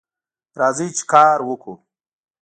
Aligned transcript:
راځئ 0.59 0.87
چې 0.97 1.03
کار 1.11 1.39
وکړو 1.49 1.75